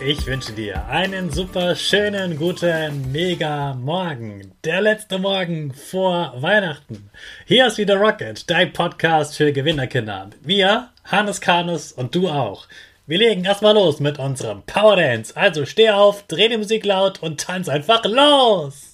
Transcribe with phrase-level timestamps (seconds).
[0.00, 4.52] Ich wünsche dir einen super schönen, guten, mega Morgen.
[4.62, 7.10] Der letzte Morgen vor Weihnachten.
[7.46, 10.30] Hier ist wieder Rocket, dein Podcast für Gewinnerkinder.
[10.40, 12.68] Wir, Hannes Karnes und du auch.
[13.06, 15.36] Wir legen erstmal los mit unserem Power Dance.
[15.36, 18.87] Also steh auf, dreh die Musik laut und tanz einfach los.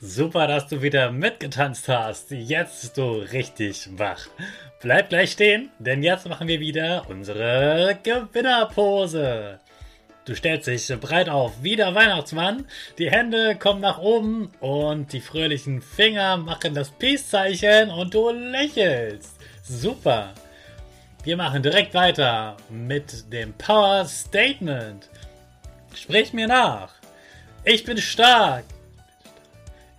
[0.00, 2.30] Super, dass du wieder mitgetanzt hast.
[2.30, 4.26] Jetzt bist du richtig wach.
[4.82, 9.58] Bleib gleich stehen, denn jetzt machen wir wieder unsere Gewinnerpose.
[10.26, 12.66] Du stellst dich breit auf wie der Weihnachtsmann,
[12.98, 19.36] die Hände kommen nach oben und die fröhlichen Finger machen das Peace-Zeichen und du lächelst.
[19.62, 20.34] Super.
[21.24, 25.08] Wir machen direkt weiter mit dem Power Statement.
[25.94, 26.92] Sprich mir nach.
[27.64, 28.64] Ich bin stark.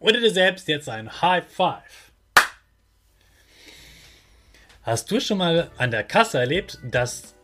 [0.00, 2.12] oder dir selbst jetzt ein High Five.
[4.82, 7.34] Hast du schon mal an der Kasse erlebt, dass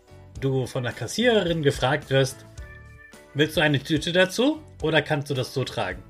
[0.41, 2.45] du von der Kassiererin gefragt wirst,
[3.35, 6.03] willst du eine Tüte dazu oder kannst du das so tragen?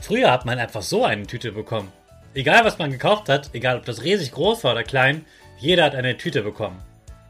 [0.00, 1.92] Früher hat man einfach so eine Tüte bekommen.
[2.34, 5.24] Egal was man gekauft hat, egal ob das riesig groß war oder klein,
[5.58, 6.82] jeder hat eine Tüte bekommen.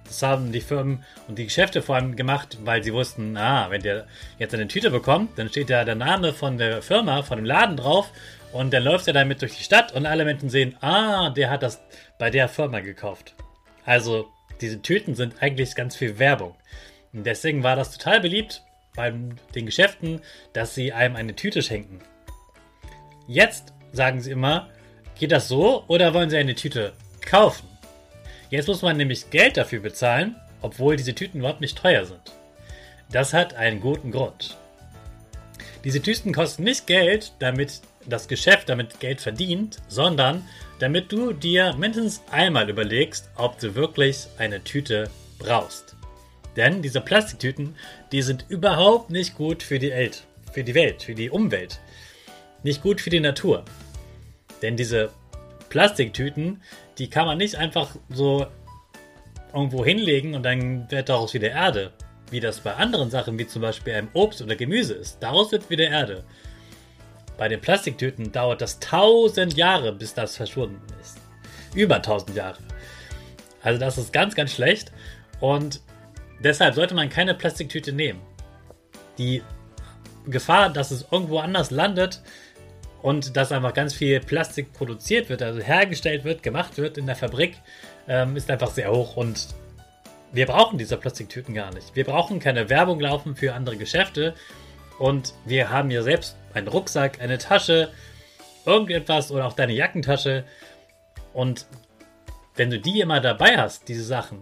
[0.04, 3.82] Das haben die Firmen und die Geschäfte vor allem gemacht, weil sie wussten, ah, wenn
[3.82, 4.06] der
[4.38, 7.76] jetzt eine Tüte bekommt, dann steht da der Name von der Firma, von dem Laden
[7.76, 8.10] drauf
[8.52, 11.62] und dann läuft er damit durch die Stadt und alle Menschen sehen, ah, der hat
[11.62, 11.82] das
[12.18, 13.34] bei der Firma gekauft.
[13.84, 14.28] Also
[14.60, 16.54] diese Tüten sind eigentlich ganz viel Werbung.
[17.12, 18.62] Und deswegen war das total beliebt
[18.94, 19.12] bei
[19.54, 20.20] den Geschäften,
[20.52, 22.00] dass sie einem eine Tüte schenken.
[23.26, 24.68] Jetzt sagen sie immer,
[25.18, 27.73] geht das so oder wollen sie eine Tüte kaufen?
[28.54, 32.20] Jetzt muss man nämlich Geld dafür bezahlen, obwohl diese Tüten überhaupt nicht teuer sind.
[33.10, 34.56] Das hat einen guten Grund.
[35.82, 40.48] Diese Tüten kosten nicht Geld, damit das Geschäft damit Geld verdient, sondern
[40.78, 45.10] damit du dir mindestens einmal überlegst, ob du wirklich eine Tüte
[45.40, 45.96] brauchst.
[46.54, 47.74] Denn diese Plastiktüten,
[48.12, 50.22] die sind überhaupt nicht gut für die Welt,
[50.52, 51.80] für die Welt, für die Umwelt.
[52.62, 53.64] Nicht gut für die Natur.
[54.62, 55.10] Denn diese
[55.74, 56.62] Plastiktüten,
[56.98, 58.46] die kann man nicht einfach so
[59.52, 61.92] irgendwo hinlegen und dann wird daraus wieder Erde.
[62.30, 65.18] Wie das bei anderen Sachen, wie zum Beispiel einem Obst oder Gemüse ist.
[65.20, 66.22] Daraus wird wieder Erde.
[67.36, 71.18] Bei den Plastiktüten dauert das tausend Jahre, bis das verschwunden ist.
[71.74, 72.58] Über tausend Jahre.
[73.60, 74.92] Also das ist ganz, ganz schlecht.
[75.40, 75.80] Und
[76.38, 78.20] deshalb sollte man keine Plastiktüte nehmen.
[79.18, 79.42] Die
[80.26, 82.22] Gefahr, dass es irgendwo anders landet,
[83.04, 87.14] und dass einfach ganz viel Plastik produziert wird, also hergestellt wird, gemacht wird in der
[87.14, 87.54] Fabrik,
[88.08, 89.48] ähm, ist einfach sehr hoch und
[90.32, 91.94] wir brauchen diese Plastiktüten gar nicht.
[91.94, 94.34] Wir brauchen keine Werbung laufen für andere Geschäfte
[94.98, 97.90] und wir haben ja selbst einen Rucksack, eine Tasche,
[98.64, 100.44] irgendetwas oder auch deine Jackentasche
[101.34, 101.66] und
[102.56, 104.40] wenn du die immer dabei hast, diese Sachen,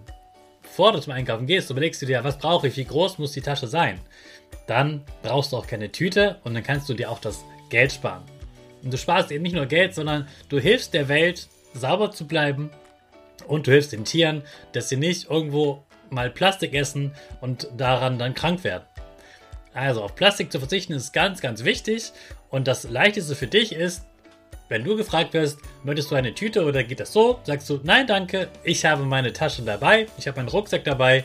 [0.62, 3.40] bevor du zum Einkaufen gehst, überlegst du dir, was brauche ich, wie groß muss die
[3.40, 3.98] Tasche sein?
[4.68, 8.22] Dann brauchst du auch keine Tüte und dann kannst du dir auch das Geld sparen.
[8.82, 12.70] Und du sparst eben nicht nur Geld, sondern du hilfst der Welt, sauber zu bleiben.
[13.46, 14.42] Und du hilfst den Tieren,
[14.72, 18.84] dass sie nicht irgendwo mal Plastik essen und daran dann krank werden.
[19.74, 22.12] Also auf Plastik zu verzichten ist ganz, ganz wichtig.
[22.50, 24.04] Und das Leichteste für dich ist,
[24.68, 28.06] wenn du gefragt wirst, möchtest du eine Tüte oder geht das so, sagst du, nein,
[28.06, 31.24] danke, ich habe meine Tasche dabei, ich habe meinen Rucksack dabei.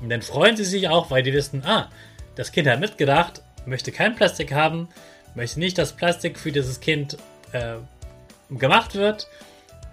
[0.00, 1.90] Und dann freuen sie sich auch, weil die wissen, ah,
[2.36, 4.88] das Kind hat mitgedacht, möchte kein Plastik haben,
[5.34, 7.16] möchte nicht, dass Plastik für dieses Kind
[7.52, 7.76] äh,
[8.50, 9.28] gemacht wird.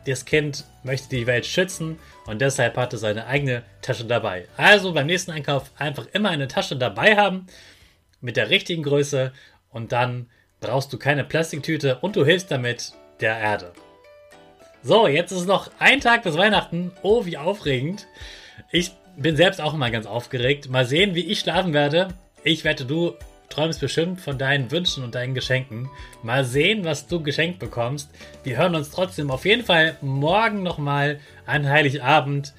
[0.06, 4.48] Das Kind möchte die Welt schützen und deshalb hat es seine eigene Tasche dabei.
[4.58, 7.46] Also beim nächsten Einkauf einfach immer eine Tasche dabei haben
[8.20, 9.32] mit der richtigen Größe
[9.70, 10.28] und dann
[10.60, 13.74] brauchst du keine Plastiktüte und du hilfst damit der Erde.
[14.84, 16.92] So, jetzt ist noch ein Tag bis Weihnachten.
[17.04, 18.08] Oh, wie aufregend.
[18.72, 20.70] Ich bin selbst auch immer ganz aufgeregt.
[20.70, 22.08] Mal sehen, wie ich schlafen werde.
[22.44, 23.14] Ich wette, du
[23.52, 25.90] träumst bestimmt von deinen Wünschen und deinen Geschenken.
[26.24, 28.10] Mal sehen, was du geschenkt bekommst.
[28.44, 32.54] Wir hören uns trotzdem auf jeden Fall morgen nochmal an Heiligabend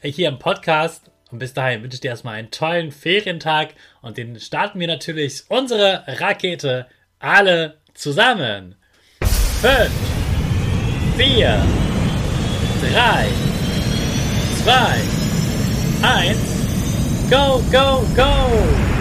[0.00, 1.10] hier im Podcast.
[1.30, 5.44] Und bis dahin wünsche ich dir erstmal einen tollen Ferientag und den starten wir natürlich
[5.48, 6.86] unsere Rakete
[7.18, 8.74] alle zusammen.
[9.60, 9.90] 5,
[11.16, 11.66] 4,
[12.92, 13.26] 3,
[14.62, 15.22] 2,
[16.02, 16.38] 1,
[17.30, 18.91] go, go, go!